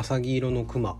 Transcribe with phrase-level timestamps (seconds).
[0.00, 0.96] 浅黄色のクマ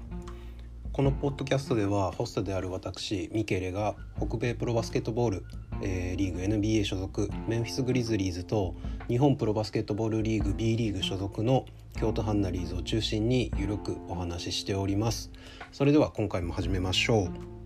[0.93, 5.45] このポッドキャストではホストである私ミケレが北米プロバスケットボール、
[5.81, 8.75] えー、リーグ NBA 所属メンフィス・グリズリーズと
[9.07, 11.65] 日本プロバスケットボールリーグ B リーグ所属の
[11.97, 15.31] 京都ハンナリーズを中心にゆるくお話ししております。
[15.71, 17.58] それでは今回も始めましょう。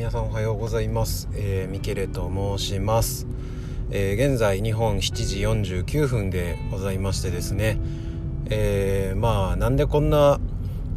[0.00, 3.26] 皆さんおはようございます、えー、ミケレと申します、
[3.90, 7.78] えー、現在日本7時49分でございましてですね、
[8.46, 10.40] えー、まあなんでこんな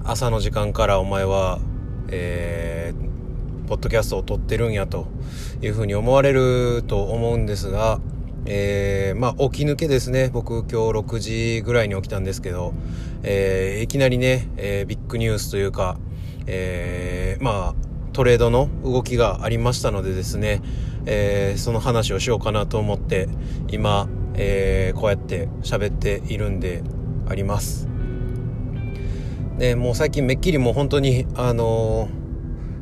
[0.05, 1.59] 朝の時間からお前は、
[2.11, 5.07] えー、ポッドキャストを撮ってるんやと
[5.61, 7.99] いうふうに思われると思うんですが、
[8.45, 10.29] えー、まあ起き抜けですね。
[10.31, 12.73] 僕今日6時ぐらいに起きたんですけど、
[13.23, 15.97] えー、いきなりね、えー、ビッグニュースというか、
[16.47, 20.61] えー、まあトレードの動きがありましたのでですね、
[21.05, 23.27] えー、その話をしようかなと思って
[23.69, 26.83] 今、えー、こうやって喋っているんで
[27.27, 27.89] あります。
[29.57, 32.07] でもう最近めっきりもう本当にあの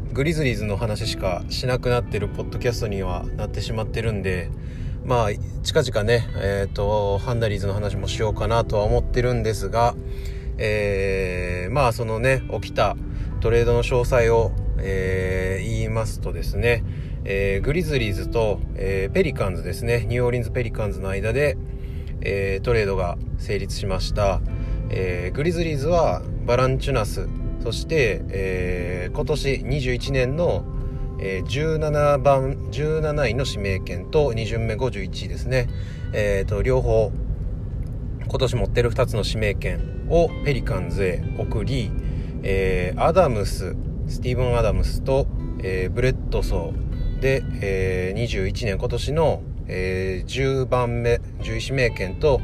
[0.10, 4.50] ー、グリズリーズの話しかしなくなってるポッドキャストにはなってしまってるんで
[5.06, 5.30] まあ
[5.64, 9.96] 近々ねえっ、ー、とハンダリーズの話もしようかなとは思ってるんですが
[10.58, 12.96] えー、まあそのね起きた
[13.42, 14.52] トレードの詳細を
[14.82, 16.84] えー、言いますとですね、
[17.24, 21.58] えー、グリズリーズと、えー、ペリカンズですねニューオーリンズ・ペリカンズの間で、
[22.22, 24.42] えトレードが成立しました、
[24.90, 27.28] えグリズリーズはバランチュナス
[27.64, 30.66] そして、え今年21年の、
[31.20, 35.68] え17番17位の指名権と2巡目51位ですね、
[36.14, 37.12] えーと、両方
[38.28, 41.92] 今年持ってる2つの指名権をペリカンズへ送り、
[42.44, 43.76] えー、アダムス
[44.12, 45.26] スティーブン・アダムスと、
[45.64, 52.42] えー、ブレッドソーで、えー、21年今年の、えー、10番目11指名権と、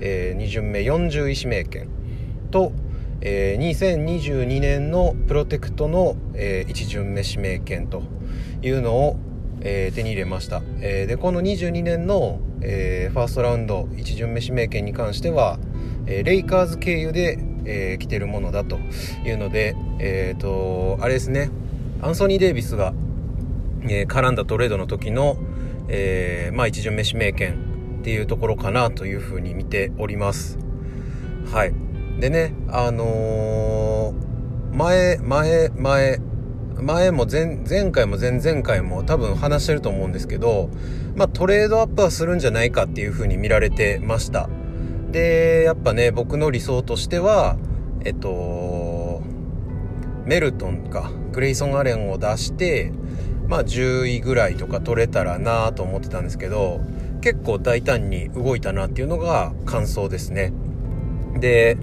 [0.00, 1.88] えー、2巡目40位指名権
[2.52, 2.72] と、
[3.20, 8.04] えー、2022年のプロテクトの、えー、1巡目指名権と
[8.62, 9.16] いうのを、
[9.60, 15.58] えー、手に入れました、えー、でこの22年の、えー、ファーストラウンド1巡目指名権に関しては、
[16.06, 18.78] えー、レイカーズ経由でえー、来てるものだと
[19.24, 21.50] いうので、えっ、ー、と、あれですね、
[22.00, 22.94] アンソニー・デイビスが、
[23.82, 25.36] えー、絡んだトレードの時の、
[25.88, 30.58] えー、まあ、一巡目指名権っていうところかなというふうに見ております。
[31.52, 31.74] はい。
[32.18, 36.20] でね、あのー、前、前、前、
[36.80, 40.70] 前も前、前回も前々回も多分話してると思うんですけど、
[41.16, 44.48] まあ、トレードアップはするんじゃないかっていうふうに見られてました。
[45.10, 47.56] で、やっぱね、僕の理想としては、
[48.04, 49.22] えっと、
[50.26, 52.92] メルトンか、グレイソン・アレンを出して、
[53.46, 56.80] まあ10位ぐらいとか取れたらなと思ってたんですけど、
[57.22, 60.52] 結構大胆に動いたなっていうのが感想ですね。
[61.40, 61.78] で、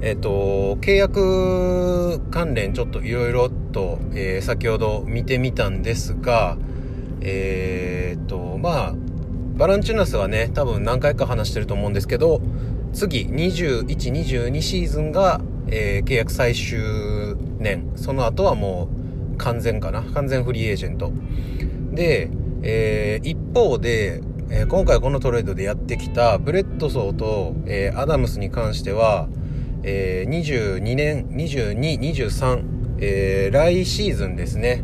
[0.00, 6.56] えっと、契約関連ちょっといろいろと、えー、先ほど見てみたんですが、
[7.20, 8.94] えー、っと、まあ、
[9.54, 12.40] バランチュナスはね、多分何回か話してると思うんですけど、
[12.92, 17.92] 次、21、22シーズンが、えー、契約最終年。
[17.94, 18.88] その後はも
[19.34, 20.02] う完全かな。
[20.02, 21.12] 完全フリーエージェント。
[21.92, 22.30] で、
[22.62, 29.28] えー、一方で、えー、今回このトレードでやってきたブレッドソーと、えー、アダムスに関しては、
[29.84, 32.64] えー、22年、22、23、
[32.98, 34.82] えー、来シーズンですね。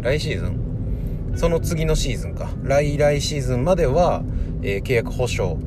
[0.00, 0.65] 来シーズン
[1.36, 2.48] その次のシーズンか。
[2.62, 4.22] 来来シーズンまでは、
[4.62, 5.58] えー、契約保証。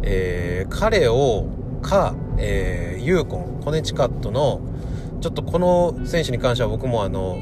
[0.04, 1.48] えー、彼を
[1.82, 4.62] か、えー、ユーコンコネチカットの
[5.22, 7.38] ちょっとこの選手に関しては僕もあの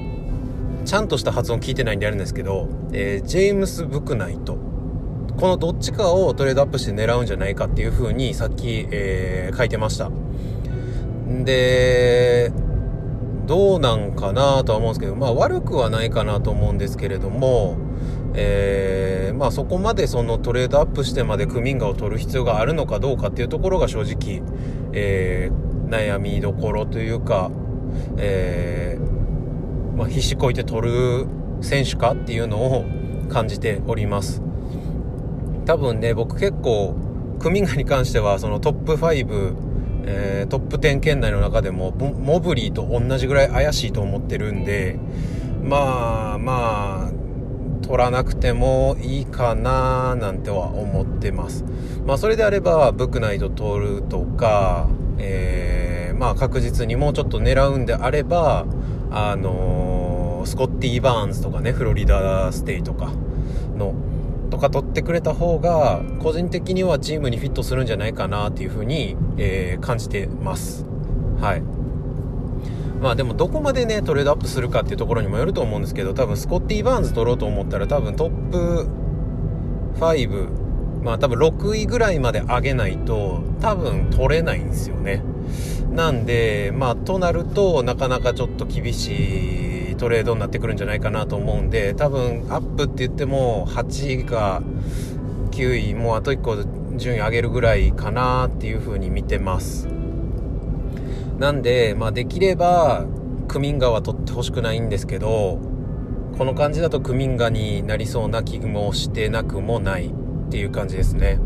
[0.86, 4.58] ちゃんとした発音聞いてないんであるんですけど、えー、ジェームス・ブクナイト
[5.40, 10.10] このどっちかをトレードアップして狙うんじゃないかっていう風にさっき、えー、書いてました。
[11.28, 12.52] で、
[13.46, 17.78] どうなんかなとは思うんですけど、まあ悪くはないかなと思うんですけれども、
[18.39, 24.44] えー、まあそこまでそのトレードアップしてまでクミンガを取る必要があるのかどうかっていうところが正直、
[24.94, 27.50] えー、悩みどころというか、
[28.18, 31.28] えー、まあ、必死こいて取る
[31.62, 32.86] 選手かっていうのを
[33.30, 34.44] 感じております。
[35.66, 36.95] 多分ね僕結構
[37.40, 39.56] クミンガに関してはそのトップ5、
[40.06, 44.98] えー、トップ10圏内の中でもモブリーと同じぐらい怪しいと思ってるんで
[45.63, 47.27] まあまあ
[47.88, 51.63] 取らなくてもいいかななんては思ってます。
[52.06, 58.66] まあそれであればブックナイト取るとか、えー、まあ確実にもうちょっと狙うんであれば
[59.10, 63.13] あのー、スコッティ・バーンズとかねフロリダステイとか
[63.78, 63.94] の
[64.50, 70.86] とか取ってくれた方が個人的にはチームにフィットするんじゃないかなっていうふうに、えー、感じてます。
[71.40, 71.63] はい。
[73.02, 78.88] まあでもどこまでねトレードアップするかっていうところにもよると思うんですけど多分スコッティ・バーンズ取ろうと思ったら多分トップ
[80.00, 80.68] 5
[81.04, 85.24] まあ多分6位ぐらいまで上げないと多分取れないんですよね。
[85.92, 94.62] なんでまあとなるとなかなかちょっと厳しいトレードになってくるんじゃないかなと思うんで多分アップって言っても8位か
[95.52, 96.58] 9位もうあと1個
[96.98, 99.88] 順位上げるぐらいかなっていう風に見てます。
[101.38, 103.06] なんで、まあ、できれば
[103.48, 105.60] クミンガは取ってほしくないんですけど
[106.38, 111.39] この感じだとクミンガになりそうな気もしてなくもないっていう感じですね。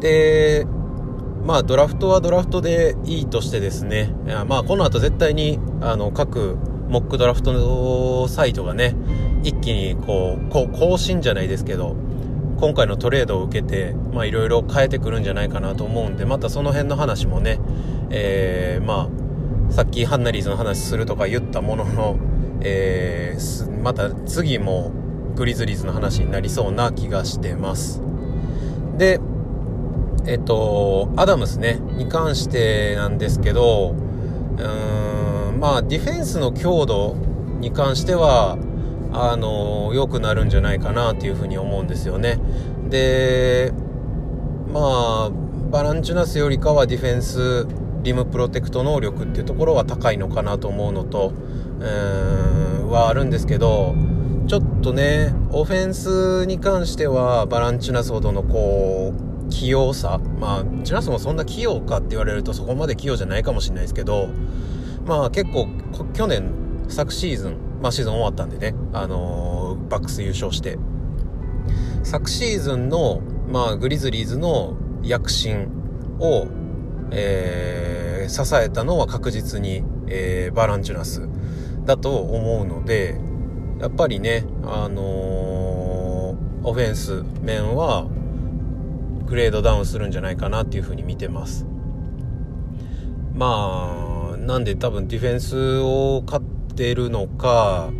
[0.00, 0.66] で
[1.44, 4.12] まあドラフトはドラフトでいいとしてですね
[4.46, 6.58] まあこの後絶対にあの各
[6.90, 8.96] モックドラフトのサイトがね、
[9.44, 11.94] 一気にこう、こう更新じゃないですけど、
[12.60, 13.94] 今回のトレードを受けて、
[14.26, 17.58] いろいろ変えてくるんじゃないかなと思うんで、またその辺の話もね、
[18.10, 19.08] えー、ま
[19.70, 22.16] あ、さっきハンナリーズの話するとか言ったものの、
[22.60, 24.92] えー、また次も
[25.36, 28.02] グリズリーズの話になりそうな気がしてます。
[28.98, 29.20] で、
[30.26, 33.94] えっと、アダムスね、に関してなんですけど、
[34.58, 37.16] うーんまあ、ディフェンスの強度
[37.58, 38.58] に関しては、
[39.12, 42.38] あの、良くなるんじゃないかなっていうふうに思うんですよね。
[42.88, 43.72] で、
[44.72, 44.80] ま
[45.28, 45.30] あ、
[45.70, 47.66] バランチュナスよりかはディフェンス、
[48.02, 51.32] リムプロテクト能力っていうところは高いのかなと思うのと、
[51.80, 53.94] うん、はあるんですけど、
[54.46, 60.20] ちょっとね、オフェンスに関しては、バランチュナスほどのこう、器用さ。
[60.40, 64.28] まあ、チュナスもそんな器用かって言われるとそこまで器用じゃないかもしれないですけど、
[65.06, 65.68] まあ結構、
[66.14, 66.50] 去年、
[66.88, 70.78] 昨シーズン、まあシーズン終わったんでね、あのー、バックス優勝して、
[72.02, 73.20] 昨シーズンの、
[73.50, 75.68] まあグリズリーズの躍進
[76.18, 76.46] を、
[77.10, 81.28] えー、支えたのは確実に、えー、バランチュナス
[81.84, 83.18] だと思うので、
[83.80, 88.06] やっぱりね、あのー、オフェンス面は、
[89.24, 91.64] グレードダウンするんじゃないかなっていうふうに見てます。
[93.32, 97.90] まあ、なんで多分ディフェンスを勝っててるのか、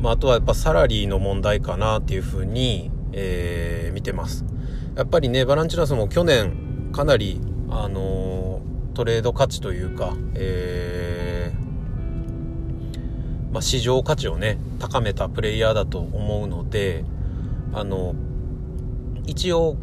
[0.00, 4.44] まあ、あとはやっぱサラリーの問題かなっていうふうに、えー、見てます。
[4.94, 17.04] やっぱりね、バランチュナスも去年かなり、あのー、トレード価値というか、えー、まあ、市場価値をね、高めたプレイヤーだと思うので、
[17.72, 18.14] あの、
[19.26, 19.76] 一応、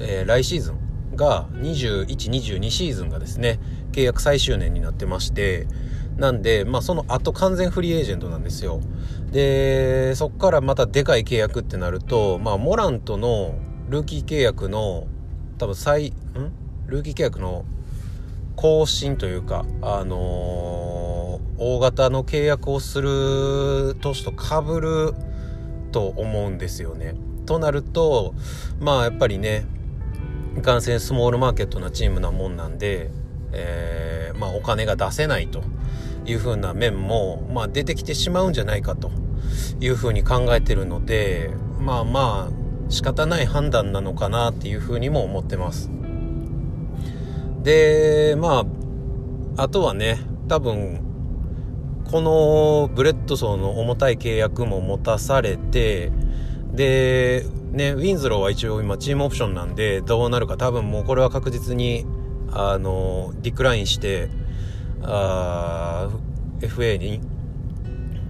[0.00, 0.78] えー、来シーズン、
[1.14, 3.58] が21、22シーズンがですね、
[3.92, 5.66] 契約最終年になってまして、
[6.16, 8.80] なんで、まあその後完全フリーエージェントなんですよ。
[9.32, 13.54] で、そっからまたでかい契約ってなると、まあモラントの、
[13.88, 15.06] ルーキー契約の
[15.58, 16.12] 多分最ん？
[16.86, 17.64] ルーキー契約の
[18.56, 25.14] 更新というかあのー、大型の契約をする年とかぶる
[25.92, 27.14] と思うんですよね。
[27.44, 28.34] となると
[28.80, 29.66] まあやっぱりね
[30.58, 33.10] いかんせんスモールマーケットなチームなもんなんで、
[33.52, 35.62] えー、まあ、お金が出せないと
[36.26, 39.10] いう風な面も、まあ、出てきてしまうんじゃないかと
[39.80, 45.90] いう風に考えてるのでまあまあ仕方ない判断なのかなっていう風にも思ってます。
[47.62, 48.64] でま
[49.56, 51.00] ああとはね多分
[52.10, 56.12] このブレッドソーの重たい契約も持たされて
[56.72, 62.06] でねウィンズローは一応今チームオプションなんでどうなるか多分もうこれは確実に
[62.52, 64.28] あのディクラインして
[65.02, 66.08] あ
[66.60, 67.20] FA に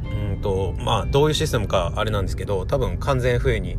[0.04, 3.78] うんとまあどういうシステムかあれなんですけど多分完全 FA に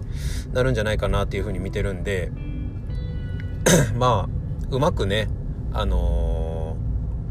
[0.53, 2.32] なるんじゃないかなっていうふうに見てるんで
[3.98, 4.29] まあ
[4.70, 5.29] うまくね
[5.74, 6.77] あの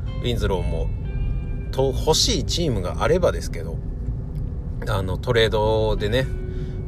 [0.06, 0.88] ー、ウィンズローも
[1.70, 3.76] と欲しいチームがあればですけど
[4.88, 6.26] あのトレードでね、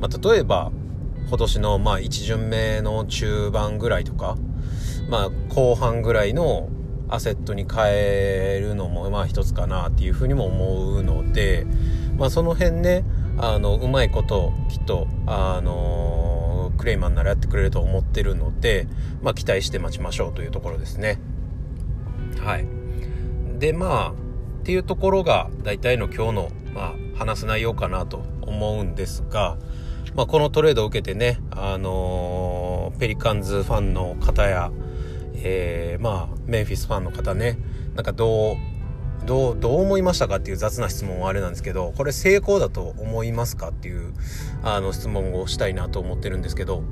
[0.01, 0.71] まあ、例えば
[1.29, 4.37] 今年のまあ1巡目の中盤ぐらいとか、
[5.11, 6.69] まあ、後半ぐらいの
[7.09, 11.67] アセットに変えるのもまあ一つかなっていうふうにも思うので、
[12.17, 13.05] まあ、その辺ね
[13.38, 18.87] あのうまいこときっとあのクレイマンならやってくれると思ってるので、
[19.23, 21.19] まあ、期待して待ちましょうというところですね。
[22.38, 22.67] はい。
[23.59, 24.15] で、まあ、っ
[24.62, 29.59] ていうところが大体の今日の、まあ、話す内容かなと思うんですが、
[30.15, 34.71] まあ、このトレードを受けてね、あのー、ペリカンズファンの方や、
[35.42, 37.59] えー、まあ、メンフィスファンの方ね、
[37.95, 44.12] なんかどう、どう、どう思いましたかっていう雑な質問はあれなんですけど、これ成功だと思いますかっていう、
[44.62, 46.83] あの、質問をしたいなと思ってるんですけど、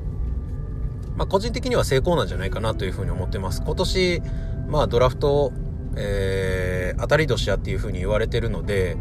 [1.16, 3.62] まあ、個人的には成功なんじゃないかなというふうに思ってます。
[3.62, 4.22] 今年、
[4.68, 5.52] まあドラフト、
[5.96, 8.96] えー、当たり年やっていう風に言われてるので、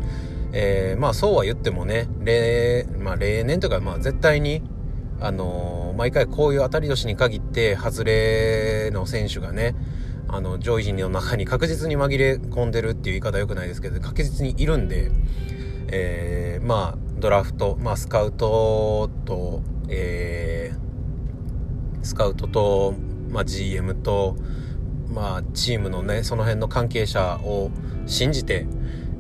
[0.54, 4.64] えー、まあそうは言ってもね、例、まあ例年というかまあ絶対に、
[5.20, 9.76] あの、毎回こういう当たり年に限って外れの選手がね、
[10.28, 15.12] あの、上位陣の中に確実に紛れ込んでるっていう言い方は良くないですけど、確実にいるんで、
[15.88, 22.96] えー、まあ、ドラフト、まあ、スカウトと、えー、スカウトと、
[23.30, 24.36] まあ、GM と、
[25.10, 27.72] まあ、チームのね、その辺の関係者を
[28.06, 28.68] 信じて、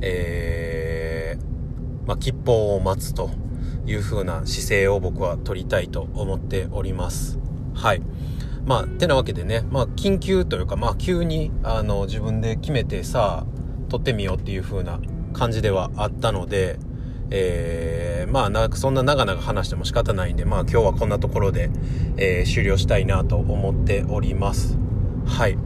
[0.02, 3.45] えー、まあ、吉報を待つと。
[3.86, 7.39] いう風な姿勢を僕は取りたいと思っております。
[7.74, 8.01] はい。
[8.65, 15.00] まあ、てなわけでね、まあ、緊急というか、まあ、急に、あの、自分で決めて、さあ、取ってみようっていう風な
[15.34, 16.80] 感じではあったので、
[17.30, 21.70] えー、まあ、そんな長々話しても仕方ないんで、まあ今日はこんなところで、
[22.18, 24.77] えー、終了したいなと思っております。
[25.25, 25.58] はい。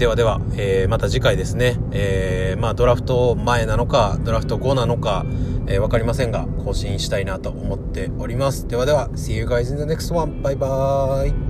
[0.00, 5.26] ではでは、えー、また次回ですね、えー、まあドラフト前なのか、ドラフト後なのか、
[5.66, 8.66] えー、わかりませんが、更新したいなと思っております。
[8.66, 10.40] ではでは、See you guys in the next one.
[10.40, 11.49] バイバーイ。